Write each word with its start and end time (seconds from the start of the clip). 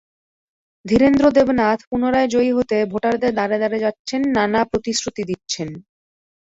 ধীরেন্দ্র 0.85 1.25
দেবনাথ 1.37 1.79
পুনরায় 1.89 2.29
জয়ী 2.33 2.51
হতে 2.57 2.77
ভোটারদের 2.91 3.31
দ্বারে 3.33 3.57
দ্বারে 3.57 3.77
যাচ্ছেন, 3.85 4.21
নানা 4.37 4.61
প্রতিশ্রুতি 4.71 5.23
দিচ্ছেন। 5.29 5.69